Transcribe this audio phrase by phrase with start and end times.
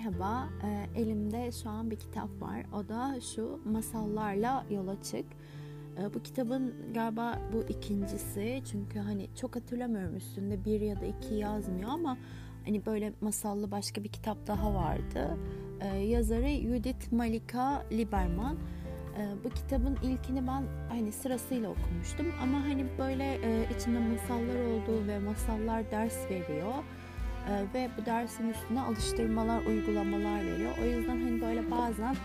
[0.00, 0.48] merhaba.
[0.64, 2.66] Ee, elimde şu an bir kitap var.
[2.72, 5.24] O da şu Masallarla Yola Çık.
[5.98, 8.62] Ee, bu kitabın galiba bu ikincisi.
[8.70, 12.18] Çünkü hani çok hatırlamıyorum üstünde bir ya da iki yazmıyor ama
[12.64, 15.36] hani böyle masallı başka bir kitap daha vardı.
[15.80, 18.56] Ee, yazarı Judith Malika Liberman.
[19.18, 25.06] Ee, bu kitabın ilkini ben hani sırasıyla okumuştum ama hani böyle e, içinde masallar olduğu
[25.06, 26.74] ve masallar ders veriyor
[27.48, 30.70] ee, ve bu dersin üstüne alıştırmalar, uygulamalar veriyor.
[30.82, 32.16] O yüzden hani böyle bazen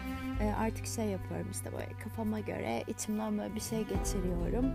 [0.41, 4.65] e, artık şey yapıyorum işte böyle kafama göre içimden böyle bir şey geçiriyorum.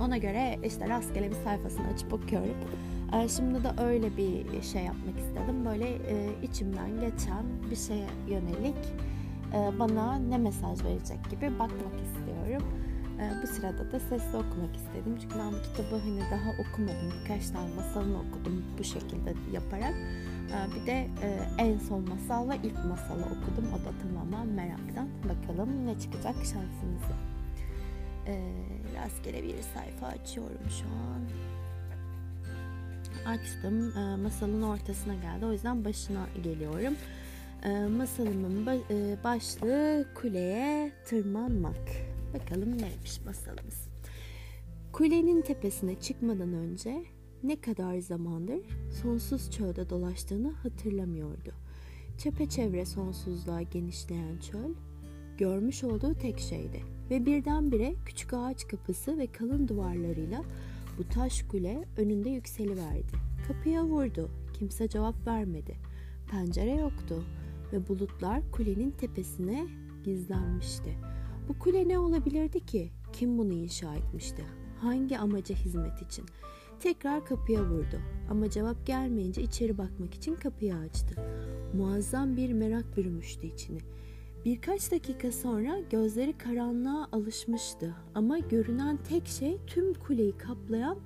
[0.00, 2.56] Ona göre işte rastgele bir sayfasını açıp okuyorum.
[3.14, 5.64] Ee, şimdi de öyle bir şey yapmak istedim.
[5.64, 8.76] Böyle e, içimden geçen bir şeye yönelik
[9.54, 12.62] e, bana ne mesaj verecek gibi bakmak istiyorum.
[13.20, 15.18] E, bu sırada da sesli okumak istedim.
[15.20, 17.12] Çünkü ben bu kitabı hani daha okumadım.
[17.20, 19.94] Birkaç tane masalını okudum bu şekilde yaparak.
[19.94, 23.72] E, bir de e, en son masal ve ilk masalı okudum.
[23.72, 25.08] O da tamamen meraktan.
[25.24, 27.16] Bakalım ne çıkacak şansımıza.
[28.26, 28.52] E,
[28.94, 31.20] rastgele bir sayfa açıyorum şu an.
[33.32, 33.92] Açtım.
[34.22, 35.46] Masalın ortasına geldi.
[35.46, 36.94] O yüzden başına geliyorum.
[37.98, 42.15] Masalımın e, başlığı kuleye tırmanmak.
[42.40, 43.88] Bakalım neymiş masalımız.
[44.92, 47.04] Kulenin tepesine çıkmadan önce
[47.42, 48.60] ne kadar zamandır
[49.02, 51.52] sonsuz çölde dolaştığını hatırlamıyordu.
[52.18, 54.70] Çepeçevre sonsuzluğa genişleyen çöl,
[55.38, 56.82] görmüş olduğu tek şeydi.
[57.10, 60.42] Ve birdenbire küçük ağaç kapısı ve kalın duvarlarıyla
[60.98, 63.12] bu taş kule önünde yükseliverdi.
[63.48, 64.30] Kapıya vurdu.
[64.58, 65.76] Kimse cevap vermedi.
[66.30, 67.24] Pencere yoktu
[67.72, 69.66] ve bulutlar kulenin tepesine
[70.04, 71.15] gizlenmişti.
[71.48, 72.90] Bu kule ne olabilirdi ki?
[73.12, 74.44] Kim bunu inşa etmişti?
[74.80, 76.24] Hangi amaca hizmet için?
[76.80, 81.22] Tekrar kapıya vurdu ama cevap gelmeyince içeri bakmak için kapıyı açtı.
[81.74, 83.78] Muazzam bir merak bürümüştü içini.
[84.44, 90.98] Birkaç dakika sonra gözleri karanlığa alışmıştı ama görünen tek şey tüm kuleyi kaplayan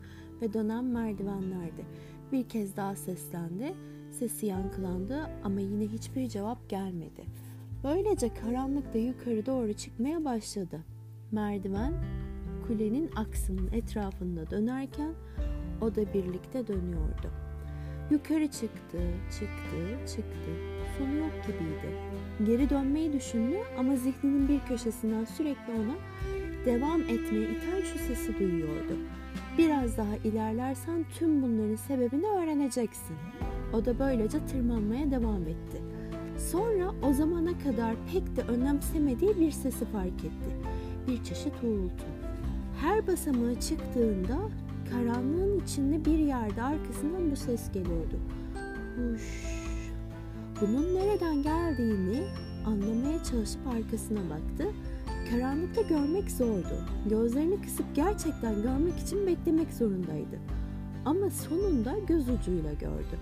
[0.42, 1.84] ve dönen merdivenlerdi.
[2.32, 3.74] Bir kez daha seslendi.
[4.10, 7.39] Sesi yankılandı ama yine hiçbir cevap gelmedi.
[7.84, 10.80] Böylece karanlıkta yukarı doğru çıkmaya başladı.
[11.32, 11.94] Merdiven
[12.66, 15.12] kulenin aksının etrafında dönerken
[15.80, 17.30] o da birlikte dönüyordu.
[18.10, 18.98] Yukarı çıktı,
[19.30, 20.50] çıktı, çıktı.
[20.98, 21.96] Sonu yok gibiydi.
[22.46, 25.94] Geri dönmeyi düşündü ama zihninin bir köşesinden sürekli ona
[26.64, 28.97] devam etmeye iten şu sesi duyuyordu.
[29.58, 33.16] Biraz daha ilerlersen tüm bunların sebebini öğreneceksin.
[33.72, 35.89] O da böylece tırmanmaya devam etti.
[36.48, 40.50] Sonra o zamana kadar pek de önemsemediği bir sesi fark etti.
[41.08, 42.04] Bir çeşit uğultu.
[42.80, 44.38] Her basamağa çıktığında
[44.90, 48.16] karanlığın içinde bir yerde arkasından bu ses geliyordu.
[48.96, 49.44] Huş.
[50.60, 52.22] Bunun nereden geldiğini
[52.66, 54.66] anlamaya çalışıp arkasına baktı.
[55.30, 56.84] Karanlıkta görmek zordu.
[57.10, 60.38] Gözlerini kısıp gerçekten görmek için beklemek zorundaydı.
[61.04, 63.18] Ama sonunda göz ucuyla gördü.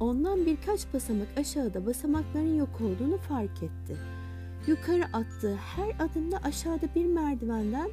[0.00, 3.96] Ondan birkaç basamak aşağıda basamakların yok olduğunu fark etti.
[4.66, 7.90] Yukarı attığı her adımda aşağıda bir merdivenden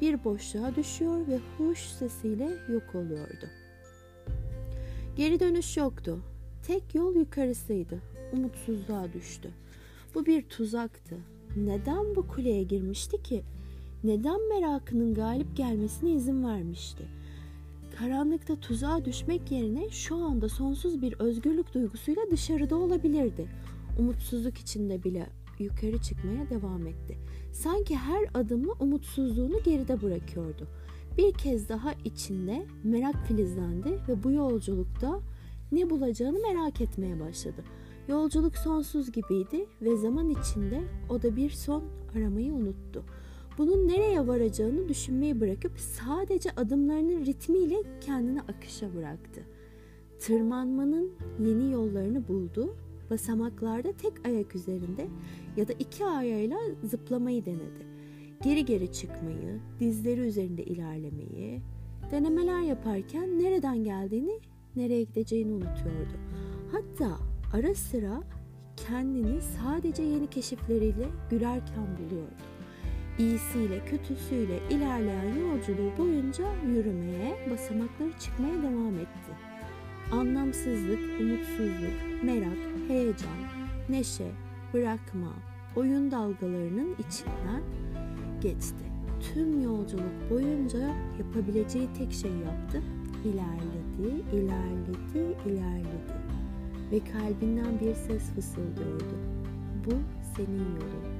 [0.00, 3.46] bir boşluğa düşüyor ve huş sesiyle yok oluyordu.
[5.16, 6.18] Geri dönüş yoktu.
[6.66, 7.98] Tek yol yukarısıydı.
[8.32, 9.50] Umutsuzluğa düştü.
[10.14, 11.16] Bu bir tuzaktı.
[11.56, 13.42] Neden bu kuleye girmişti ki?
[14.04, 17.04] Neden merakının galip gelmesine izin vermişti?
[17.98, 23.48] Karanlıkta tuzağa düşmek yerine şu anda sonsuz bir özgürlük duygusuyla dışarıda olabilirdi.
[23.98, 25.26] Umutsuzluk içinde bile
[25.58, 27.18] yukarı çıkmaya devam etti.
[27.52, 30.68] Sanki her adımı umutsuzluğunu geride bırakıyordu.
[31.18, 35.20] Bir kez daha içinde merak filizlendi ve bu yolculukta
[35.72, 37.64] ne bulacağını merak etmeye başladı.
[38.08, 41.84] Yolculuk sonsuz gibiydi ve zaman içinde o da bir son
[42.16, 43.04] aramayı unuttu.
[43.58, 49.42] Bunun nereye varacağını düşünmeyi bırakıp sadece adımlarının ritmiyle kendini akışa bıraktı.
[50.18, 52.76] Tırmanmanın yeni yollarını buldu.
[53.10, 55.06] Basamaklarda tek ayak üzerinde
[55.56, 57.86] ya da iki ayağıyla zıplamayı denedi.
[58.42, 61.60] Geri geri çıkmayı, dizleri üzerinde ilerlemeyi,
[62.10, 64.40] denemeler yaparken nereden geldiğini,
[64.76, 66.14] nereye gideceğini unutuyordu.
[66.72, 67.18] Hatta
[67.52, 68.22] ara sıra
[68.76, 72.53] kendini sadece yeni keşifleriyle gülerken buluyordu.
[73.18, 79.32] İyisiyle kötüsüyle ilerleyen yolculuğu boyunca yürümeye, basamakları çıkmaya devam etti.
[80.12, 82.58] Anlamsızlık, umutsuzluk, merak,
[82.88, 83.38] heyecan,
[83.88, 84.30] neşe,
[84.74, 85.32] bırakma,
[85.76, 87.62] oyun dalgalarının içinden
[88.40, 88.84] geçti.
[89.20, 92.82] Tüm yolculuk boyunca yapabileceği tek şeyi yaptı.
[93.24, 96.14] İlerledi, ilerledi, ilerledi.
[96.92, 99.14] ve kalbinden bir ses fısıldıyordu.
[99.86, 99.92] Bu
[100.36, 101.13] senin yolun.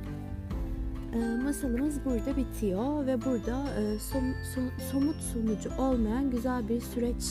[1.15, 7.25] E, masalımız burada bitiyor ve burada e, som, som, somut sonucu olmayan güzel bir süreç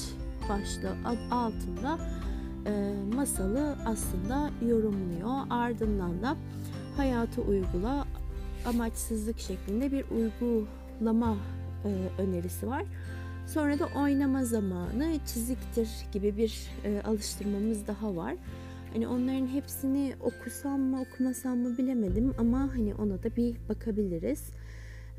[0.49, 1.99] başlığı altında
[2.65, 5.45] e, masalı aslında yorumluyor.
[5.49, 6.35] Ardından da
[6.97, 8.05] hayatı uygula
[8.65, 11.37] amaçsızlık şeklinde bir uygulama
[11.85, 12.83] e, önerisi var.
[13.47, 16.69] Sonra da oynama zamanı çiziktir gibi bir
[17.05, 18.35] alıştırmamız daha var.
[18.93, 24.49] Hani onların hepsini okusam mı okumasam mı bilemedim ama hani ona da bir bakabiliriz.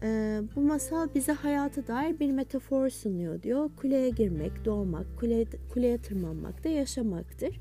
[0.03, 3.71] Ee, bu masal bize hayata dair bir metafor sunuyor diyor.
[3.77, 7.61] Kuleye girmek, doğmak, kule, kuleye tırmanmak da yaşamaktır.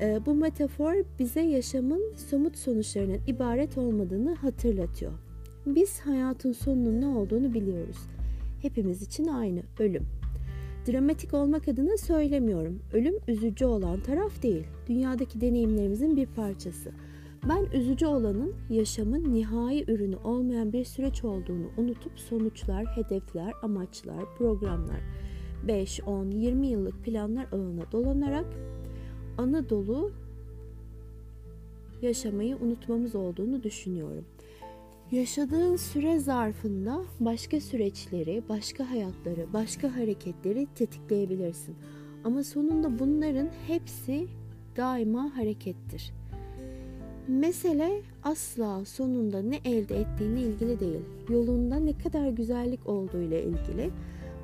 [0.00, 5.12] Ee, bu metafor bize yaşamın somut sonuçlarının ibaret olmadığını hatırlatıyor.
[5.66, 7.98] Biz hayatın sonunun ne olduğunu biliyoruz.
[8.62, 10.21] Hepimiz için aynı, ölüm.
[10.86, 12.78] Dramatik olmak adına söylemiyorum.
[12.92, 14.64] Ölüm üzücü olan taraf değil.
[14.88, 16.92] Dünyadaki deneyimlerimizin bir parçası.
[17.48, 25.00] Ben üzücü olanın yaşamın nihai ürünü olmayan bir süreç olduğunu unutup sonuçlar, hedefler, amaçlar, programlar,
[25.68, 28.46] 5, 10, 20 yıllık planlar ağına dolanarak
[29.38, 30.10] Anadolu
[32.02, 34.24] yaşamayı unutmamız olduğunu düşünüyorum.
[35.12, 41.76] Yaşadığın süre zarfında başka süreçleri, başka hayatları, başka hareketleri tetikleyebilirsin.
[42.24, 44.26] Ama sonunda bunların hepsi
[44.76, 46.12] daima harekettir.
[47.28, 51.00] Mesele asla sonunda ne elde ettiğine ilgili değil.
[51.28, 53.90] Yolunda ne kadar güzellik olduğu ile ilgili.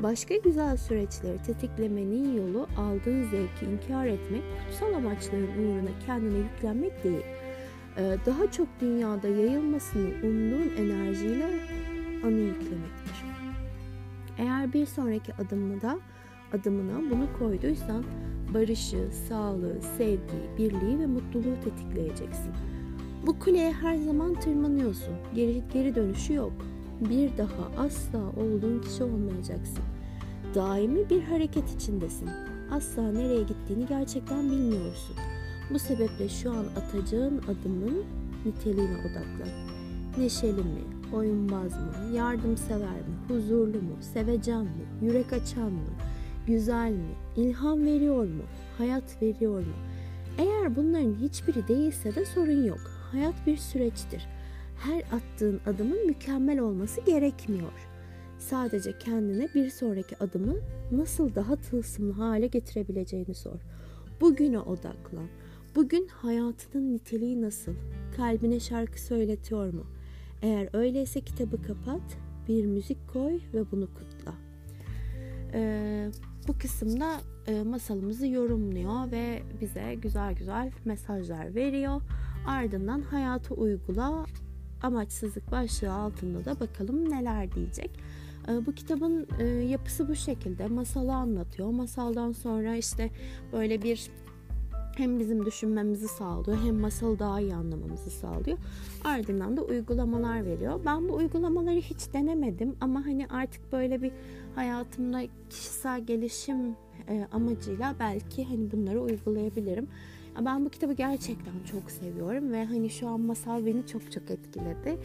[0.03, 7.25] Başka güzel süreçleri tetiklemenin yolu aldığın zevki inkar etmek, kutsal amaçların uğruna kendine yüklenmek değil
[8.27, 11.47] daha çok dünyada yayılmasını umduğun enerjiyle
[12.25, 13.25] anı yüklemektir.
[14.39, 15.99] Eğer bir sonraki adımda
[16.53, 18.05] adımına bunu koyduysan
[18.55, 22.53] barışı, sağlığı, sevgiyi, birliği ve mutluluğu tetikleyeceksin.
[23.27, 25.15] Bu kuleye her zaman tırmanıyorsun.
[25.35, 26.53] Geri, geri dönüşü yok.
[27.01, 29.85] Bir daha asla olduğun kişi olmayacaksın.
[30.55, 32.29] Daimi bir hareket içindesin.
[32.71, 35.17] Asla nereye gittiğini gerçekten bilmiyorsun.
[35.71, 38.05] Bu sebeple şu an atacağın adımın
[38.45, 39.49] niteliğine odaklan.
[40.19, 45.91] Neşeli mi, oyunbaz mı, yardımsever mi, huzurlu mu, sevecen mi, yürek açan mı,
[46.47, 48.43] güzel mi, ilham veriyor mu,
[48.79, 49.75] hayat veriyor mu?
[50.39, 52.81] Eğer bunların hiçbiri değilse de sorun yok.
[53.13, 54.27] Hayat bir süreçtir.
[54.77, 57.73] Her attığın adımın mükemmel olması gerekmiyor.
[58.39, 60.55] Sadece kendine bir sonraki adımı
[60.93, 63.61] nasıl daha tılsımlı hale getirebileceğini sor.
[64.21, 65.29] Bugüne odaklan.
[65.79, 67.75] Bugün hayatının niteliği nasıl?
[68.17, 69.87] Kalbine şarkı söyletiyor mu?
[70.43, 72.01] Eğer öyleyse kitabı kapat,
[72.49, 74.35] bir müzik koy ve bunu kutla.
[75.53, 76.11] Ee,
[76.49, 82.03] bu kısımda e, masalımızı yorumluyor ve bize güzel güzel mesajlar veriyor.
[82.47, 84.27] Ardından hayatı uygula
[84.83, 87.91] amaçsızlık başlığı altında da bakalım neler diyecek.
[88.49, 90.67] Ee, bu kitabın e, yapısı bu şekilde.
[90.67, 91.71] Masalı anlatıyor.
[91.71, 93.11] Masaldan sonra işte
[93.53, 94.11] böyle bir
[94.99, 98.59] hem bizim düşünmemizi sağlıyor hem masalı daha iyi anlamamızı sağlıyor.
[99.05, 100.81] Ardından da uygulamalar veriyor.
[100.87, 104.13] Ben bu uygulamaları hiç denemedim ama hani artık böyle bir
[104.55, 106.77] hayatımda kişisel gelişim
[107.09, 109.89] e, amacıyla belki hani bunları uygulayabilirim.
[110.45, 114.99] Ben bu kitabı gerçekten çok seviyorum ve hani şu an masal beni çok çok etkiledi.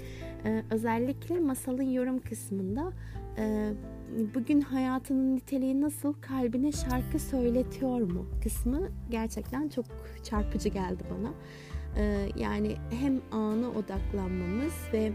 [0.45, 2.93] Ee, özellikle masalın yorum kısmında
[3.37, 3.73] e,
[4.35, 9.85] bugün hayatının niteliği nasıl kalbine şarkı söyletiyor mu kısmı gerçekten çok
[10.23, 11.33] çarpıcı geldi bana.
[11.97, 15.11] Ee, yani hem ana odaklanmamız ve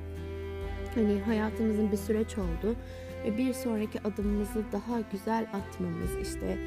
[0.95, 2.77] hani hayatımızın bir süreç oldu
[3.25, 6.59] ve bir sonraki adımımızı daha güzel atmamız işte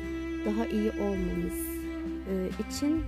[0.46, 1.82] daha iyi olmamız
[2.30, 3.04] e, için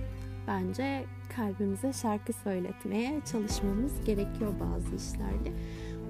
[0.46, 1.04] bence
[1.36, 5.52] kalbimize şarkı söyletmeye çalışmamız gerekiyor bazı işlerde.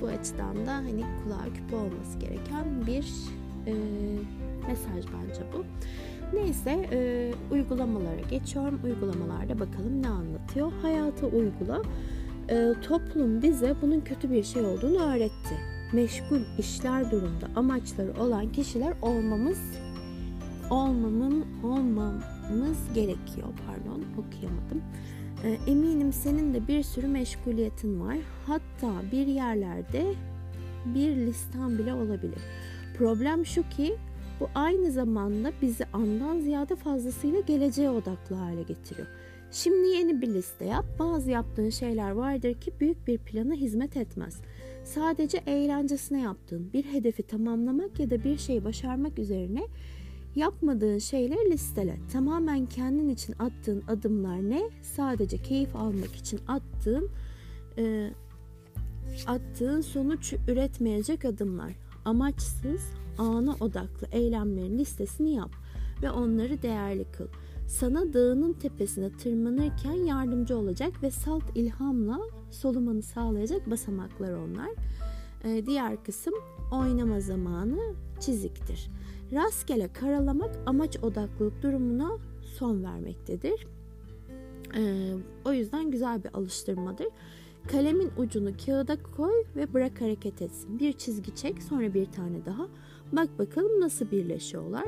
[0.01, 3.07] Bu açıdan da hani kulağa küpe olması gereken bir
[3.67, 3.75] e,
[4.69, 5.65] mesaj bence bu.
[6.37, 8.81] Neyse e, uygulamalara geçiyorum.
[8.85, 10.73] Uygulamalarda bakalım ne anlatıyor.
[10.83, 11.83] Hayata uygula.
[12.49, 15.55] E, toplum bize bunun kötü bir şey olduğunu öğretti.
[15.93, 19.59] Meşgul işler durumda amaçları olan kişiler olmamız
[20.71, 23.49] olmamın olmamız gerekiyor.
[23.67, 24.83] Pardon okuyamadım.
[25.45, 28.17] Ee, eminim senin de bir sürü meşguliyetin var.
[28.47, 30.15] Hatta bir yerlerde
[30.85, 32.39] bir listan bile olabilir.
[32.99, 33.97] Problem şu ki
[34.41, 39.07] bu aynı zamanda bizi andan ziyade fazlasıyla geleceğe odaklı hale getiriyor.
[39.51, 40.85] Şimdi yeni bir liste yap.
[40.99, 44.41] Bazı yaptığın şeyler vardır ki büyük bir plana hizmet etmez.
[44.85, 49.63] Sadece eğlencesine yaptığın bir hedefi tamamlamak ya da bir şeyi başarmak üzerine
[50.37, 51.99] Yapmadığın şeyleri listele.
[52.12, 54.71] Tamamen kendin için attığın adımlar ne?
[54.83, 57.09] Sadece keyif almak için attığın
[57.79, 58.11] e,
[59.26, 61.73] attığın sonuç üretmeyecek adımlar.
[62.05, 62.83] Amaçsız,
[63.19, 65.50] ana odaklı eylemlerin listesini yap
[66.03, 67.26] ve onları değerli kıl.
[67.69, 74.71] Sana dağının tepesine tırmanırken yardımcı olacak ve salt ilhamla solumanı sağlayacak basamaklar onlar.
[75.45, 76.35] Ee, diğer kısım
[76.73, 78.91] oynama zamanı çiziktir.
[79.35, 82.19] Rastgele karalamak amaç odaklılık durumuna
[82.59, 83.67] son vermektedir.
[84.76, 85.12] Ee,
[85.45, 87.07] o yüzden güzel bir alıştırmadır.
[87.69, 90.79] Kalemin ucunu kağıda koy ve bırak hareket etsin.
[90.79, 92.69] Bir çizgi çek sonra bir tane daha.
[93.12, 94.85] Bak bakalım nasıl birleşiyorlar.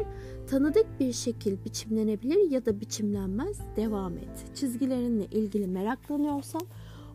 [0.47, 3.61] Tanıdık bir şekil biçimlenebilir ya da biçimlenmez.
[3.77, 4.55] Devam et.
[4.55, 6.63] Çizgilerinle ilgili meraklanıyorsan,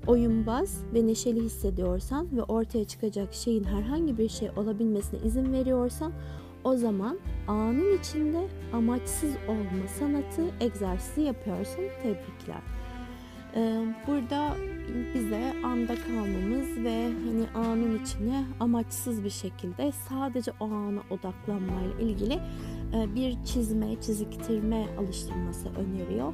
[0.08, 6.14] oyunbaz ve neşeli hissediyorsan ve ortaya çıkacak şeyin herhangi bir şey olabilmesine izin veriyorsan
[6.64, 11.84] o zaman anın içinde amaçsız olma sanatı egzersizi yapıyorsun.
[12.04, 12.62] Tebrikler.
[13.56, 14.56] Ee, burada
[15.16, 22.40] bize anda kalmamız ve hani anın içine amaçsız bir şekilde sadece o ana odaklanmayla ilgili
[22.94, 26.34] e, bir çizme, çiziktirme alıştırması öneriyor.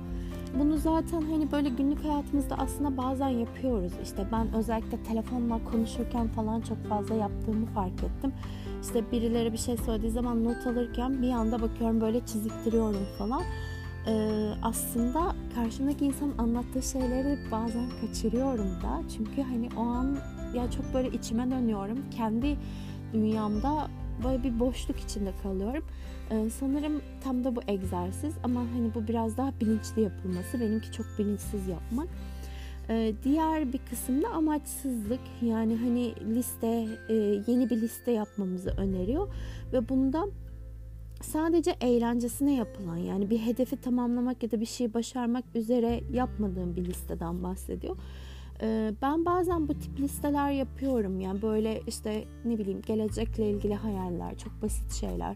[0.60, 3.94] Bunu zaten hani böyle günlük hayatımızda aslında bazen yapıyoruz.
[4.04, 8.34] İşte ben özellikle telefonla konuşurken falan çok fazla yaptığımı fark ettim.
[8.88, 13.44] İşte birileri bir şey söylediği zaman not alırken bir anda bakıyorum böyle çiziktiriyorum falan
[14.08, 14.14] e,
[14.64, 19.02] aslında karşımdaki insan anlattığı şeyleri bazen kaçırıyorum da.
[19.16, 20.18] Çünkü hani o an
[20.56, 21.98] ya çok böyle içime dönüyorum.
[22.18, 22.58] Kendi
[23.14, 23.88] dünyamda
[24.24, 25.84] böyle bir boşluk içinde kalıyorum.
[26.32, 30.60] Ee, sanırım tam da bu egzersiz ama hani bu biraz daha bilinçli yapılması.
[30.60, 32.08] Benimki çok bilinçsiz yapmak.
[32.90, 35.20] Ee, diğer bir kısımda amaçsızlık.
[35.42, 37.14] Yani hani liste e,
[37.48, 39.28] yeni bir liste yapmamızı öneriyor
[39.74, 40.28] ve bunda
[41.22, 46.86] sadece eğlencesine yapılan yani bir hedefi tamamlamak ya da bir şeyi başarmak üzere yapmadığım bir
[46.86, 47.98] listeden bahsediyor.
[48.62, 51.20] Ee, ben bazen bu tip listeler yapıyorum.
[51.20, 55.36] Yani böyle işte ne bileyim gelecekle ilgili hayaller çok basit şeyler.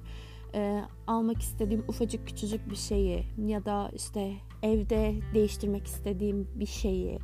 [0.55, 7.20] Ee, almak istediğim ufacık küçücük bir şeyi ya da işte evde değiştirmek istediğim bir şeyi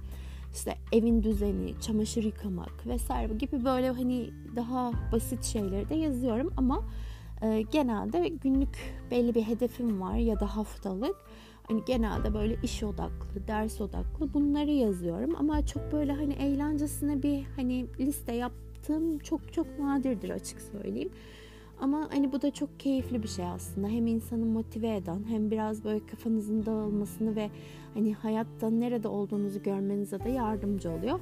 [0.54, 6.84] işte evin düzeni, çamaşır yıkamak vesaire gibi böyle hani daha basit şeyleri de yazıyorum ama
[7.42, 8.78] e, genelde günlük
[9.12, 11.16] belli bir hedefim var ya da haftalık.
[11.68, 17.44] Hani genelde böyle iş odaklı, ders odaklı bunları yazıyorum ama çok böyle hani eğlencesine bir
[17.56, 21.10] hani liste yaptığım çok çok nadirdir açık söyleyeyim.
[21.82, 23.88] Ama hani bu da çok keyifli bir şey aslında.
[23.88, 27.50] Hem insanı motive eden hem biraz böyle kafanızın dağılmasını ve
[27.94, 31.20] hani hayatta nerede olduğunuzu görmenize de yardımcı oluyor.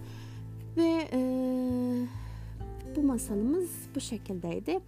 [0.78, 1.20] Ve e,
[2.96, 4.80] bu masalımız bu şekildeydi.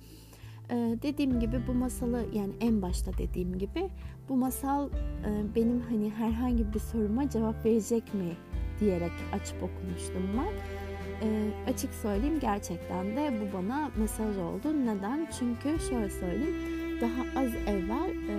[0.71, 3.89] Ee, dediğim gibi bu masalı yani en başta dediğim gibi
[4.29, 8.37] bu masal e, benim hani herhangi bir soruma cevap verecek mi
[8.79, 10.86] diyerek açıp okumuştum ben.
[11.21, 11.27] E,
[11.71, 14.85] açık söyleyeyim gerçekten de bu bana mesaj oldu.
[14.85, 15.27] Neden?
[15.39, 16.55] Çünkü şöyle söyleyeyim
[17.01, 18.35] daha az evvel e,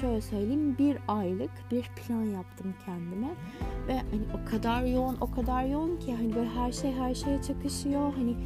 [0.00, 3.28] şöyle söyleyeyim bir aylık bir plan yaptım kendime
[3.88, 7.42] ve hani o kadar yoğun o kadar yoğun ki hani böyle her şey her şeye
[7.42, 8.36] çakışıyor hani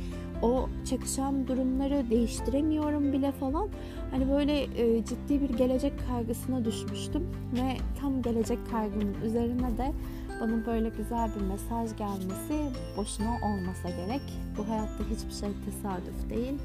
[0.43, 3.69] o çakışan durumları değiştiremiyorum bile falan.
[4.11, 9.93] Hani böyle e, ciddi bir gelecek kaygısına düşmüştüm ve tam gelecek kaygımın üzerine de
[10.40, 14.23] bana böyle güzel bir mesaj gelmesi boşuna olmasa gerek.
[14.59, 16.59] Bu hayatta hiçbir şey tesadüf değil.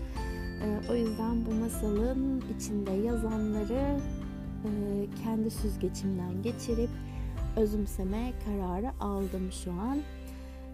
[0.63, 3.99] E, o yüzden bu masalın içinde yazanları
[4.63, 4.69] e,
[5.23, 6.89] kendi süzgeçimden geçirip
[7.55, 9.97] özümseme kararı aldım şu an.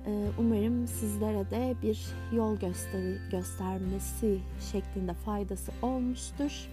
[0.07, 4.39] Ee, umarım sizlere de bir yol gösteri, göstermesi
[4.71, 6.69] şeklinde faydası olmuştur.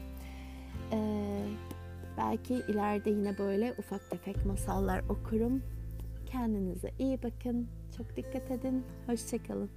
[0.92, 1.44] Ee,
[2.18, 5.62] belki ileride yine böyle ufak tefek masallar okurum.
[6.34, 7.68] Kendinize iyi bakın.
[7.96, 8.84] Çok dikkat edin.
[9.06, 9.70] Hoşçakalın.